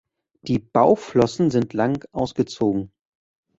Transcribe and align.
Die 0.41 0.57
Bauchflossen 0.57 1.51
sind 1.51 1.73
lang 1.75 2.03
ausgezogen. 2.11 2.91